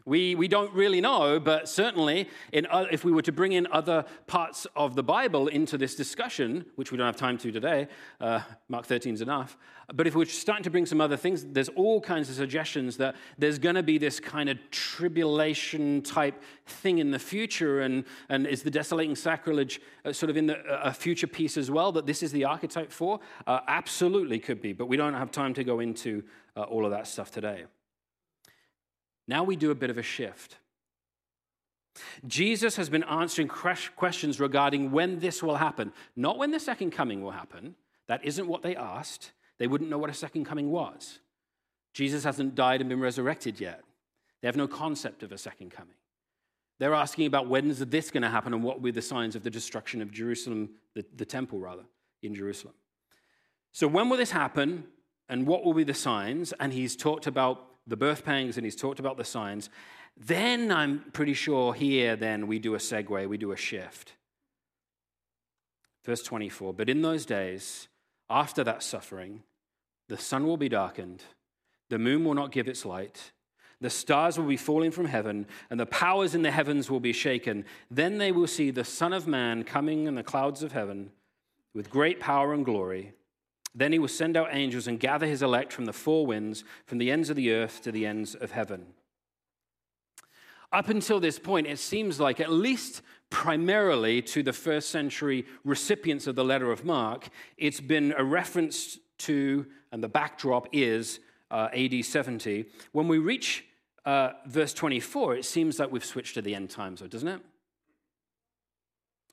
[0.06, 3.68] We, we don't really know, but certainly, in, uh, if we were to bring in
[3.72, 7.88] other parts of the Bible into this discussion, which we don't have time to today,
[8.20, 9.58] uh, Mark 13 is enough,
[9.94, 13.16] but if we're starting to bring some other things, there's all kinds of suggestions that
[13.38, 18.46] there's going to be this kind of tribulation type thing in the future, and, and
[18.46, 22.06] is the desolating sacrilege uh, sort of in the, a future piece as well that
[22.06, 23.22] this is the archetype for?
[23.48, 26.24] Uh, absolutely could be, but we don't have time to go into
[26.58, 27.63] uh, all of that stuff today.
[29.27, 30.57] Now we do a bit of a shift.
[32.25, 37.21] Jesus has been answering questions regarding when this will happen, not when the second coming
[37.21, 37.75] will happen.
[38.07, 39.31] That isn't what they asked.
[39.59, 41.19] They wouldn't know what a second coming was.
[41.93, 43.83] Jesus hasn't died and been resurrected yet.
[44.41, 45.95] They have no concept of a second coming.
[46.79, 49.43] They're asking about when's this going to happen and what will be the signs of
[49.43, 51.83] the destruction of Jerusalem, the, the temple, rather,
[52.23, 52.73] in Jerusalem.
[53.71, 54.86] So, when will this happen
[55.29, 56.51] and what will be the signs?
[56.53, 59.69] And he's talked about the birth pangs and he's talked about the signs,
[60.17, 64.13] then I'm pretty sure here, then we do a segue, we do a shift.
[66.06, 67.88] Verse 24 But in those days,
[68.30, 69.43] after that suffering,
[70.10, 71.24] the sun will be darkened,
[71.89, 73.32] the moon will not give its light,
[73.82, 77.12] the stars will be falling from heaven, and the powers in the heavens will be
[77.12, 77.65] shaken.
[77.91, 81.12] Then they will see the Son of Man coming in the clouds of heaven
[81.74, 83.13] with great power and glory.
[83.75, 86.99] Then he will send out angels and gather his elect from the four winds, from
[86.99, 88.88] the ends of the earth to the ends of heaven.
[90.71, 96.27] Up until this point, it seems like, at least primarily to the first century recipients
[96.27, 101.19] of the letter of Mark, it's been a reference to, and the backdrop is
[101.51, 102.65] uh, AD 70.
[102.91, 103.65] When we reach
[104.05, 107.41] uh, verse 24, it seems like we've switched to the end times, though, doesn't it?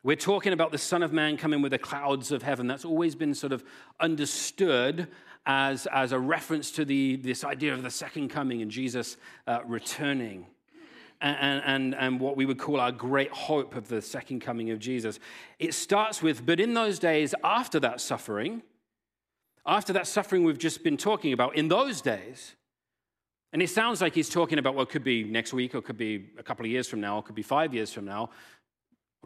[0.03, 2.67] We're talking about the Son of Man coming with the clouds of heaven.
[2.67, 3.63] That's always been sort of
[4.01, 5.09] understood
[5.45, 9.61] as, as a reference to the, this idea of the second coming and Jesus uh,
[9.67, 10.47] returning.
[11.21, 14.79] And, and, and what we would call our great hope of the second coming of
[14.79, 15.19] Jesus.
[15.59, 18.63] It starts with, but in those days after that suffering,
[19.67, 22.55] after that suffering we've just been talking about, in those days,
[23.53, 26.31] and it sounds like he's talking about what could be next week, or could be
[26.39, 28.31] a couple of years from now, or could be five years from now.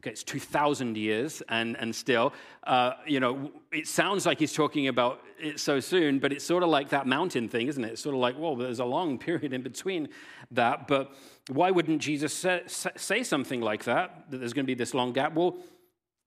[0.04, 4.88] Okay, it's 2,000 years, and, and still, uh, you know, it sounds like he's talking
[4.88, 7.92] about it so soon, but it's sort of like that mountain thing, isn't it?
[7.92, 10.10] It's sort of like, well, there's a long period in between
[10.50, 11.14] that, but
[11.48, 15.14] why wouldn't Jesus say, say something like that, that there's going to be this long
[15.14, 15.32] gap?
[15.32, 15.56] Well,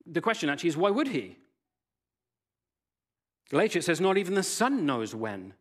[0.08, 1.38] the question actually is, why would he?
[3.52, 5.54] Later it says, not even the Son knows when,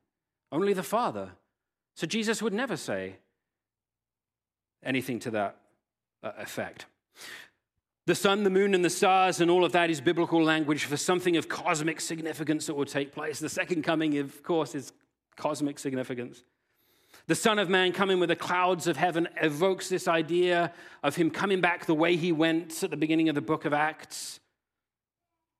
[0.50, 1.32] only the Father.
[1.96, 3.16] So Jesus would never say
[4.82, 5.58] anything to that
[6.22, 6.86] uh, effect.
[8.06, 10.96] The sun, the moon, and the stars, and all of that is biblical language for
[10.96, 13.40] something of cosmic significance that will take place.
[13.40, 14.92] The second coming, of course, is
[15.34, 16.44] cosmic significance.
[17.26, 21.30] The Son of Man coming with the clouds of heaven evokes this idea of him
[21.30, 24.38] coming back the way he went at the beginning of the book of Acts.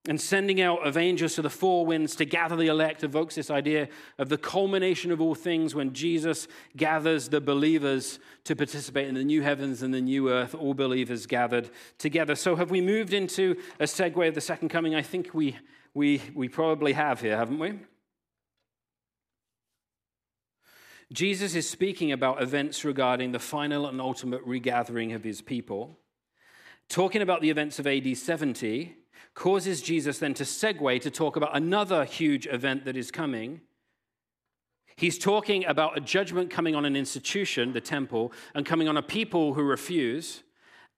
[0.09, 3.51] And sending out of angels to the four winds to gather the elect evokes this
[3.51, 3.89] idea
[4.19, 9.25] of the culmination of all things when Jesus gathers the believers to participate in the
[9.25, 12.37] new heavens and the new earth, all believers gathered together.
[12.37, 14.95] So, have we moved into a segue of the second coming?
[14.95, 15.57] I think we,
[15.93, 17.81] we, we probably have here, haven't we?
[21.13, 25.99] Jesus is speaking about events regarding the final and ultimate regathering of his people.
[26.89, 28.97] Talking about the events of AD 70
[29.37, 33.61] causes Jesus then to segue to talk about another huge event that is coming.
[34.97, 39.03] He's talking about a judgment coming on an institution, the temple, and coming on a
[39.03, 40.43] people who refuse,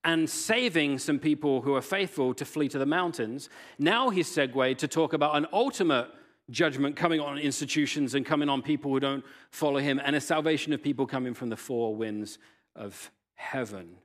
[0.04, 3.50] and saving some people who are faithful to flee to the mountains.
[3.76, 6.08] Now he's segued to talk about an ultimate
[6.48, 10.72] judgment coming on institutions and coming on people who don't follow him, and a salvation
[10.72, 12.38] of people coming from the four winds
[12.76, 13.96] of heaven.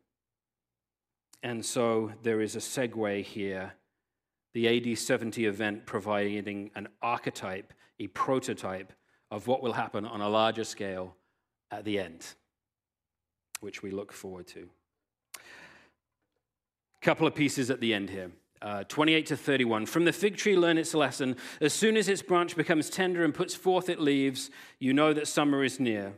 [1.43, 3.73] And so there is a segue here.
[4.53, 8.93] The AD 70 event providing an archetype, a prototype
[9.31, 11.15] of what will happen on a larger scale
[11.71, 12.25] at the end,
[13.61, 14.69] which we look forward to.
[15.35, 18.31] A couple of pieces at the end here
[18.63, 19.85] uh, 28 to 31.
[19.85, 21.35] From the fig tree, learn its lesson.
[21.59, 25.27] As soon as its branch becomes tender and puts forth its leaves, you know that
[25.27, 26.13] summer is near.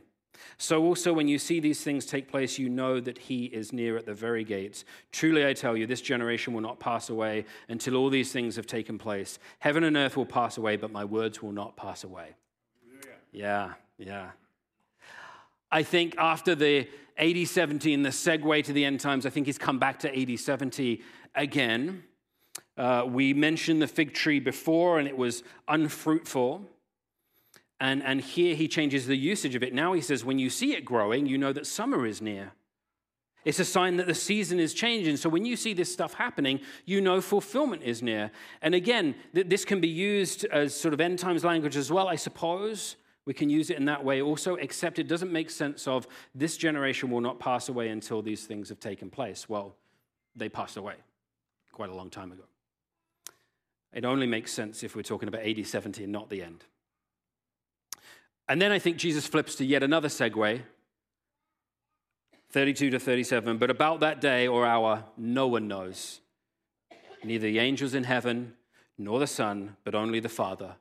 [0.58, 3.96] So also, when you see these things take place, you know that he is near
[3.96, 4.84] at the very gates.
[5.12, 8.66] Truly, I tell you, this generation will not pass away until all these things have
[8.66, 9.38] taken place.
[9.58, 12.34] Heaven and earth will pass away, but my words will not pass away.
[13.32, 14.30] Yeah, yeah.
[15.70, 19.46] I think after the AD 70 and the segue to the end times, I think
[19.46, 21.02] he's come back to AD 70
[21.34, 22.04] again.
[22.76, 26.62] Uh, we mentioned the fig tree before, and it was unfruitful.
[27.78, 29.74] And, and here he changes the usage of it.
[29.74, 32.52] Now he says, when you see it growing, you know that summer is near.
[33.44, 35.16] It's a sign that the season is changing.
[35.18, 38.32] So when you see this stuff happening, you know fulfillment is near.
[38.60, 42.08] And again, th- this can be used as sort of end times language as well,
[42.08, 42.96] I suppose.
[43.24, 46.56] We can use it in that way also, except it doesn't make sense of this
[46.56, 49.48] generation will not pass away until these things have taken place.
[49.48, 49.76] Well,
[50.34, 50.94] they passed away
[51.72, 52.44] quite a long time ago.
[53.92, 56.64] It only makes sense if we're talking about AD 70 and not the end.
[58.48, 60.62] And then I think Jesus flips to yet another segue
[62.50, 63.58] 32 to 37.
[63.58, 66.20] But about that day or hour, no one knows.
[67.24, 68.54] Neither the angels in heaven,
[68.96, 70.76] nor the Son, but only the Father.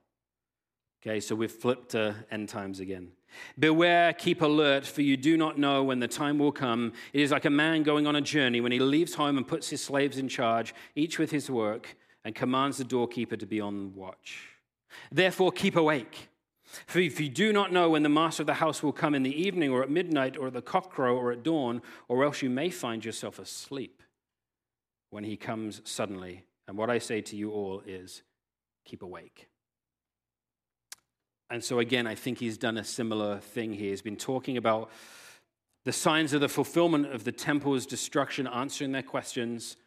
[1.02, 3.12] Okay, so we've flipped to end times again.
[3.60, 6.94] Beware, keep alert, for you do not know when the time will come.
[7.14, 9.70] It is like a man going on a journey when he leaves home and puts
[9.70, 13.94] his slaves in charge, each with his work and commands the doorkeeper to be on
[13.94, 14.48] watch.
[15.12, 16.30] Therefore, keep awake.
[16.86, 19.24] For if you do not know when the master of the house will come in
[19.24, 22.50] the evening, or at midnight, or at the cockcrow, or at dawn, or else you
[22.50, 24.02] may find yourself asleep
[25.10, 26.44] when he comes suddenly.
[26.68, 28.24] And what I say to you all is
[28.86, 29.50] keep awake.
[31.50, 33.92] And so, again, I think he's done a similar thing here.
[33.92, 34.90] He's been talking about
[35.84, 39.78] the signs of the fulfillment of the temple's destruction, answering their questions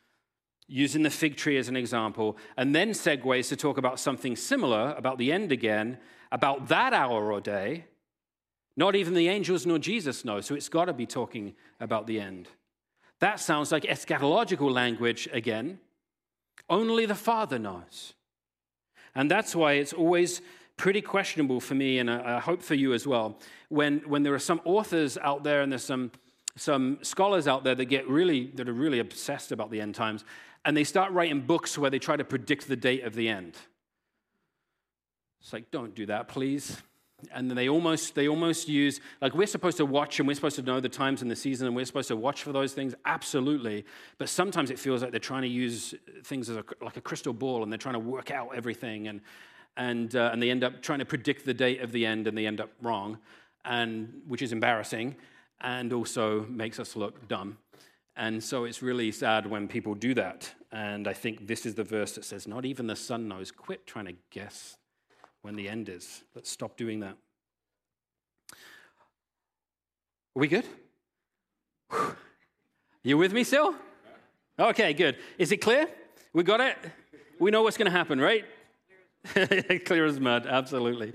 [0.69, 4.95] using the fig tree as an example, and then segues to talk about something similar,
[4.99, 5.99] about the end again,
[6.31, 7.85] about that hour or day.
[8.77, 12.21] Not even the angels nor Jesus know, so it's got to be talking about the
[12.21, 12.49] end.
[13.21, 15.81] That sounds like eschatological language again.
[16.71, 18.15] Only the Father knows.
[19.15, 20.41] And that's why it's always
[20.77, 24.39] pretty questionable for me, and I hope for you as well, when, when there are
[24.39, 26.13] some authors out there and there's some,
[26.57, 30.25] some scholars out there that get really, that are really obsessed about the end times,
[30.65, 33.57] and they start writing books where they try to predict the date of the end.
[35.41, 36.83] It's like, don't do that, please.
[37.33, 40.63] And they almost, they almost use, like, we're supposed to watch and we're supposed to
[40.63, 42.95] know the times and the season and we're supposed to watch for those things.
[43.05, 43.85] Absolutely.
[44.19, 47.33] But sometimes it feels like they're trying to use things as a, like a crystal
[47.33, 49.09] ball and they're trying to work out everything.
[49.09, 49.21] And,
[49.77, 52.39] and, uh, and they end up trying to predict the date of the end and
[52.39, 53.19] they end up wrong,
[53.65, 55.17] and, which is embarrassing
[55.61, 57.59] and also makes us look dumb.
[58.17, 60.53] And so it's really sad when people do that.
[60.71, 63.51] And I think this is the verse that says, Not even the Son knows.
[63.51, 64.77] Quit trying to guess
[65.43, 66.23] when the end is.
[66.35, 67.17] Let's stop doing that.
[70.37, 70.65] Are we good?
[73.03, 73.75] You with me still?
[74.59, 75.17] Okay, good.
[75.39, 75.89] Is it clear?
[76.33, 76.77] We got it?
[77.39, 78.45] We know what's going to happen, right?
[79.85, 81.13] clear as mud, absolutely.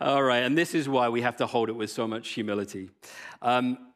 [0.00, 2.90] All right, and this is why we have to hold it with so much humility.
[3.40, 3.91] Um,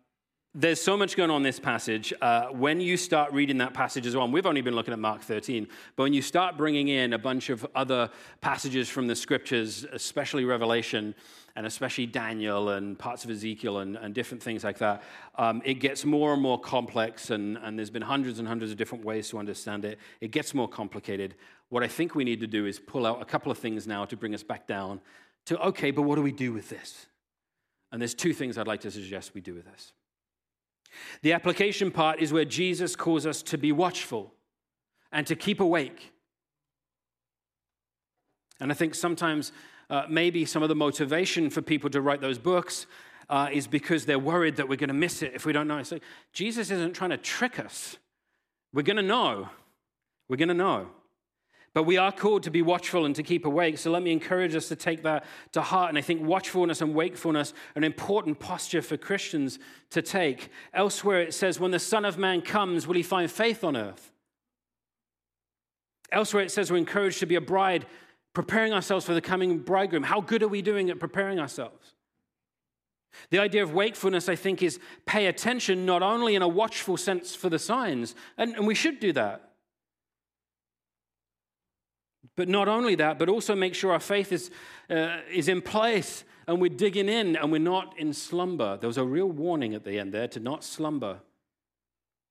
[0.58, 2.14] there's so much going on in this passage.
[2.22, 5.20] Uh, when you start reading that passage as well, we've only been looking at Mark
[5.20, 8.08] 13, but when you start bringing in a bunch of other
[8.40, 11.14] passages from the scriptures, especially Revelation,
[11.56, 15.02] and especially Daniel and parts of Ezekiel and, and different things like that,
[15.34, 18.78] um, it gets more and more complex, and, and there's been hundreds and hundreds of
[18.78, 19.98] different ways to understand it.
[20.22, 21.34] It gets more complicated.
[21.68, 24.06] What I think we need to do is pull out a couple of things now
[24.06, 25.02] to bring us back down
[25.46, 27.06] to okay, but what do we do with this?
[27.92, 29.92] And there's two things I'd like to suggest we do with this.
[31.22, 34.32] The application part is where Jesus calls us to be watchful
[35.12, 36.12] and to keep awake.
[38.60, 39.52] And I think sometimes
[39.90, 42.86] uh, maybe some of the motivation for people to write those books
[43.28, 45.82] uh, is because they're worried that we're going to miss it if we don't know.
[45.82, 45.98] So
[46.32, 47.96] Jesus isn't trying to trick us.
[48.72, 49.48] We're going to know.
[50.28, 50.88] We're going to know.
[51.76, 53.76] But we are called to be watchful and to keep awake.
[53.76, 55.90] So let me encourage us to take that to heart.
[55.90, 59.58] And I think watchfulness and wakefulness are an important posture for Christians
[59.90, 60.48] to take.
[60.72, 64.10] Elsewhere it says, When the Son of Man comes, will he find faith on earth?
[66.10, 67.84] Elsewhere it says we're encouraged to be a bride,
[68.32, 70.04] preparing ourselves for the coming bridegroom.
[70.04, 71.92] How good are we doing at preparing ourselves?
[73.28, 77.34] The idea of wakefulness, I think, is pay attention not only in a watchful sense
[77.34, 79.45] for the signs, and, and we should do that.
[82.36, 84.50] But not only that, but also make sure our faith is,
[84.90, 88.76] uh, is in place and we're digging in and we're not in slumber.
[88.76, 91.20] There was a real warning at the end there to not slumber.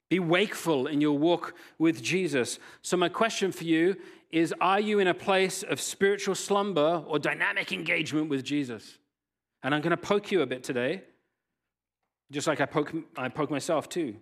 [0.10, 2.60] Be wakeful in your walk with Jesus.
[2.84, 3.98] So, my question for you
[4.32, 9.00] is Are you in a place of spiritual slumber or dynamic engagement with Jesus?
[9.64, 11.02] And I'm going to poke you a bit today,
[12.32, 14.16] just like I poke, I poke myself too.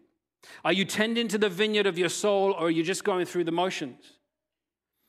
[0.63, 3.43] Are you tending to the vineyard of your soul or are you just going through
[3.43, 4.13] the motions?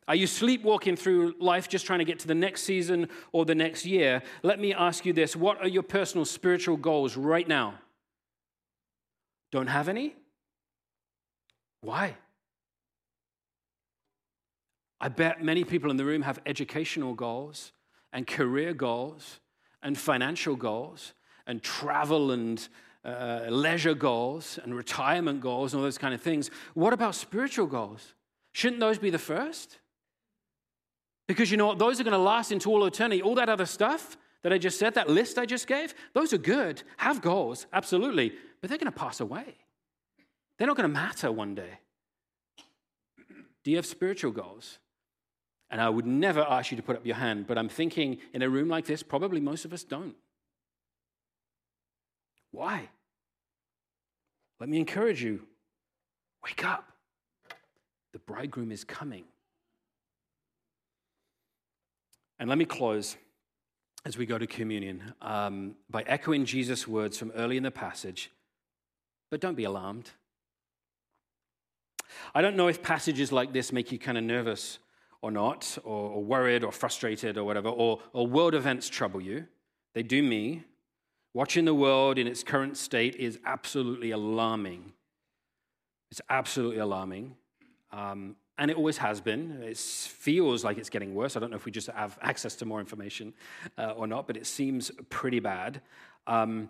[0.06, 3.54] Are you sleepwalking through life just trying to get to the next season or the
[3.54, 4.22] next year?
[4.42, 7.74] Let me ask you this what are your personal spiritual goals right now?
[9.50, 10.14] Don't have any?
[11.80, 12.16] Why?
[15.00, 17.72] I bet many people in the room have educational goals
[18.12, 19.40] and career goals
[19.82, 21.14] and financial goals
[21.46, 22.66] and travel and
[23.04, 26.50] uh, leisure goals and retirement goals and all those kind of things.
[26.72, 28.14] What about spiritual goals?
[28.52, 29.78] Shouldn't those be the first?
[31.26, 31.78] Because you know what?
[31.78, 33.22] Those are going to last into all eternity.
[33.22, 36.38] All that other stuff that I just said, that list I just gave, those are
[36.38, 36.82] good.
[36.98, 38.32] Have goals, absolutely.
[38.60, 39.56] But they're going to pass away.
[40.58, 41.78] They're not going to matter one day.
[43.64, 44.78] Do you have spiritual goals?
[45.70, 48.42] And I would never ask you to put up your hand, but I'm thinking in
[48.42, 50.14] a room like this, probably most of us don't.
[52.52, 52.88] Why?
[54.60, 55.40] Let me encourage you
[56.44, 56.92] wake up.
[58.12, 59.24] The bridegroom is coming.
[62.38, 63.16] And let me close
[64.04, 68.30] as we go to communion um, by echoing Jesus' words from early in the passage.
[69.30, 70.10] But don't be alarmed.
[72.34, 74.78] I don't know if passages like this make you kind of nervous
[75.22, 79.46] or not, or, or worried or frustrated or whatever, or, or world events trouble you.
[79.94, 80.64] They do me.
[81.32, 84.92] Watching the world in its current state is absolutely alarming.
[86.10, 87.36] It's absolutely alarming.
[87.90, 89.62] Um, and it always has been.
[89.62, 91.36] It feels like it's getting worse.
[91.36, 93.34] I don't know if we just have access to more information
[93.78, 95.80] uh, or not, but it seems pretty bad.
[96.26, 96.68] Um,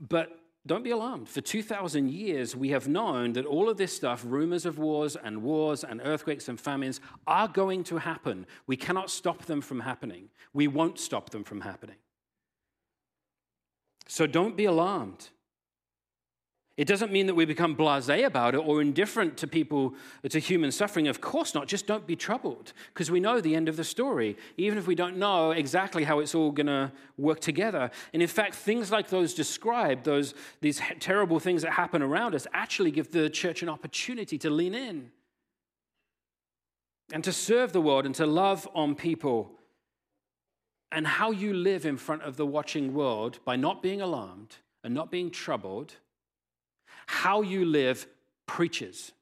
[0.00, 1.28] but don't be alarmed.
[1.28, 5.42] For 2,000 years, we have known that all of this stuff, rumors of wars and
[5.42, 8.46] wars and earthquakes and famines, are going to happen.
[8.66, 10.28] We cannot stop them from happening.
[10.52, 11.96] We won't stop them from happening.
[14.08, 15.28] So don't be alarmed.
[16.76, 19.94] It doesn't mean that we become blase about it or indifferent to people,
[20.28, 21.08] to human suffering.
[21.08, 21.68] Of course not.
[21.68, 24.94] Just don't be troubled because we know the end of the story, even if we
[24.94, 27.90] don't know exactly how it's all going to work together.
[28.12, 32.46] And in fact, things like those described, those, these terrible things that happen around us,
[32.52, 35.10] actually give the church an opportunity to lean in
[37.10, 39.52] and to serve the world and to love on people.
[40.92, 44.94] And how you live in front of the watching world by not being alarmed and
[44.94, 45.94] not being troubled
[47.06, 48.06] how you live
[48.46, 49.12] preaches.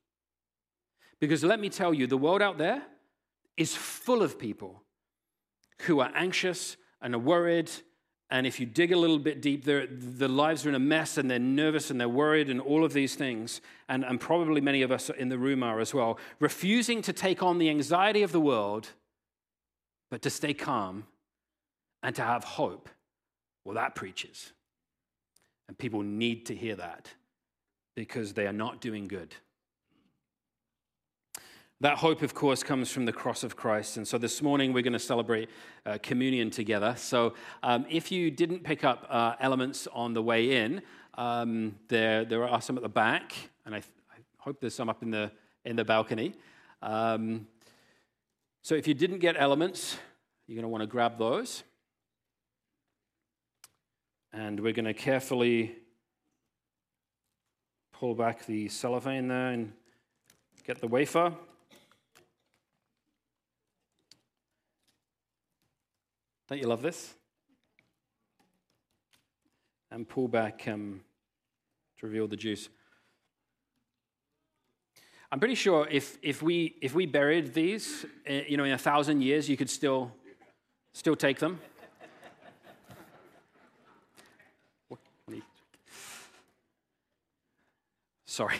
[1.21, 2.83] Because let me tell you, the world out there
[3.57, 4.83] is full of people
[5.83, 7.71] who are anxious and are worried.
[8.31, 11.31] And if you dig a little bit deep, their lives are in a mess and
[11.31, 13.61] they're nervous and they're worried and all of these things.
[13.89, 16.19] And, and probably many of us in the room are as well.
[16.41, 18.89] Refusing to take on the anxiety of the world,
[20.11, 21.05] but to stay calm
[22.03, 22.89] and to have hope.
[23.65, 24.53] Well, that preaches.
[25.69, 27.11] And people need to hear that
[27.95, 29.35] because they are not doing good.
[31.81, 33.97] That hope, of course, comes from the cross of Christ.
[33.97, 35.51] And so this morning we're going to celebrate
[35.85, 36.95] uh, communion together.
[36.97, 40.83] So um, if you didn't pick up uh, elements on the way in,
[41.17, 43.33] Um, there, there are some at the back,
[43.65, 45.31] and I, I, hope there's some up in the,
[45.65, 46.35] in the balcony.
[46.83, 47.47] Um,
[48.63, 49.97] so if you didn't get elements,
[50.47, 51.63] you're going to want to grab those.
[54.33, 55.77] And we're going to carefully
[57.99, 59.73] pull back the cellophane there and
[60.67, 61.33] get the wafer.
[66.49, 67.15] Don't you love this?
[69.91, 71.01] And pull back um,
[71.99, 72.69] to reveal the juice.
[75.31, 78.79] I'm pretty sure if, if, we, if we buried these, uh, you know, in a
[78.79, 80.13] thousand years, you could still,
[80.93, 81.61] still take them.
[88.35, 88.59] Sorry.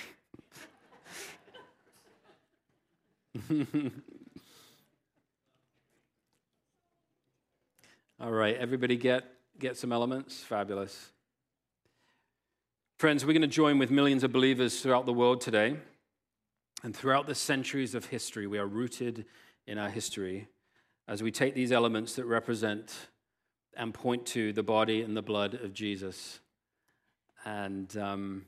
[8.21, 9.25] All right, everybody get,
[9.59, 10.45] get some elements?
[10.45, 11.11] Fabulous.
[12.99, 15.77] Friends, we're going to join with millions of believers throughout the world today.
[16.85, 19.25] And throughout the centuries of history, we are rooted
[19.67, 20.47] in our history
[21.09, 22.95] as we take these elements that represent
[23.77, 26.39] and point to the body and the blood of Jesus.
[27.45, 28.45] And um,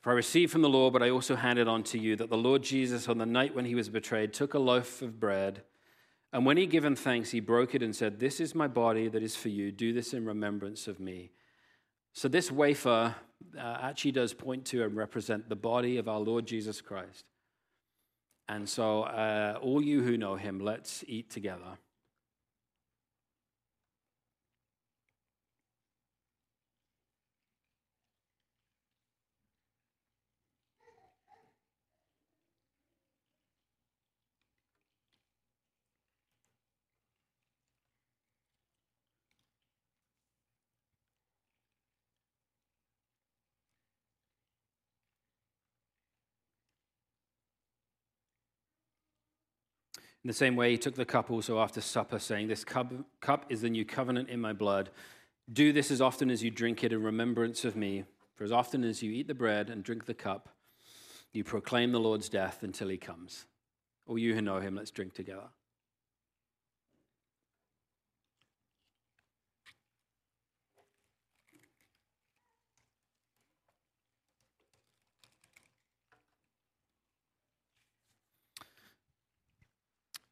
[0.00, 2.36] for I received from the Lord, but I also handed on to you that the
[2.36, 5.62] Lord Jesus, on the night when he was betrayed, took a loaf of bread.
[6.32, 9.08] And when he had given thanks, he broke it and said, This is my body
[9.08, 9.70] that is for you.
[9.72, 11.32] Do this in remembrance of me.
[12.12, 13.14] So, this wafer
[13.58, 17.24] uh, actually does point to and represent the body of our Lord Jesus Christ.
[18.48, 21.78] And so, uh, all you who know him, let's eat together.
[50.22, 53.46] In the same way, he took the cup also after supper, saying, This cup, cup
[53.48, 54.90] is the new covenant in my blood.
[55.50, 58.04] Do this as often as you drink it in remembrance of me.
[58.34, 60.50] For as often as you eat the bread and drink the cup,
[61.32, 63.46] you proclaim the Lord's death until he comes.
[64.06, 65.48] All you who know him, let's drink together.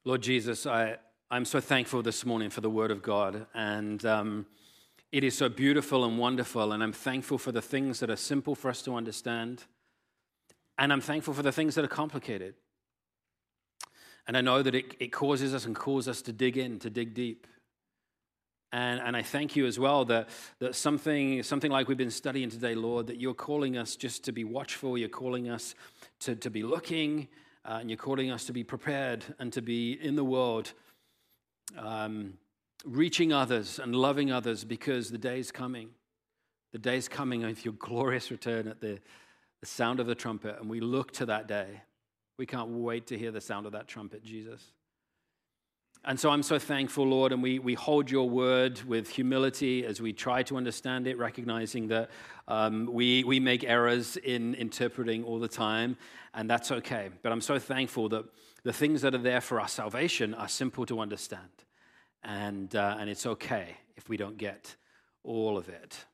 [0.09, 0.97] Lord Jesus, I,
[1.31, 3.45] I'm so thankful this morning for the Word of God.
[3.53, 4.47] And um,
[5.13, 6.73] it is so beautiful and wonderful.
[6.73, 9.65] And I'm thankful for the things that are simple for us to understand.
[10.79, 12.55] And I'm thankful for the things that are complicated.
[14.27, 16.89] And I know that it, it causes us and calls us to dig in, to
[16.89, 17.47] dig deep.
[18.73, 20.31] And, and I thank you as well that,
[20.61, 24.33] that something, something like we've been studying today, Lord, that you're calling us just to
[24.33, 25.75] be watchful, you're calling us
[26.21, 27.29] to, to be looking,
[27.69, 30.73] uh, and you're calling us to be prepared and to be in the world,
[31.77, 32.33] um,
[32.87, 35.91] reaching others and loving others because the day is coming.
[36.73, 38.99] The day is coming of your glorious return at the,
[39.61, 41.83] the sound of the trumpet, and we look to that day.
[42.39, 44.73] We can't wait to hear the sound of that trumpet, Jesus.
[46.09, 50.01] And so I'm so thankful, Lord, and we, we hold your word with humility as
[50.01, 52.09] we try to understand it, recognizing that
[52.49, 55.99] um, we, we make errors in interpreting all the time,
[56.33, 57.11] and that's okay.
[57.21, 58.25] But I'm so thankful that
[58.63, 61.43] the things that are there for our salvation are simple to understand.
[62.25, 64.77] And, uh, and it's okay if we don't get
[65.25, 66.07] all of it.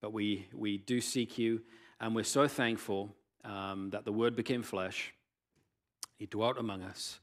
[0.00, 1.62] But we, we do seek you,
[2.00, 3.12] and we're so thankful
[3.44, 5.14] um, that the word became flesh,
[6.16, 7.18] he dwelt among us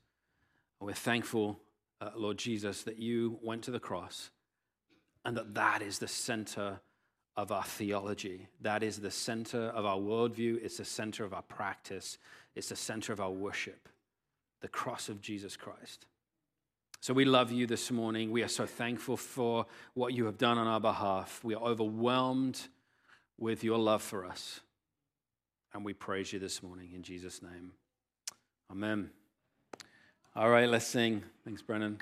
[0.79, 1.59] we're thankful,
[2.01, 4.29] uh, Lord Jesus, that you went to the cross
[5.23, 6.79] and that that is the center
[7.37, 8.47] of our theology.
[8.61, 10.63] That is the center of our worldview.
[10.63, 12.17] It's the center of our practice.
[12.55, 13.89] It's the center of our worship,
[14.61, 16.05] the cross of Jesus Christ.
[17.01, 18.31] So we love you this morning.
[18.31, 21.43] We are so thankful for what you have done on our behalf.
[21.43, 22.59] We are overwhelmed
[23.37, 24.61] with your love for us.
[25.73, 27.73] And we praise you this morning in Jesus' name.
[28.71, 29.09] Amen.
[30.37, 31.23] All right, let's sing.
[31.45, 31.97] Thanks, Brennan.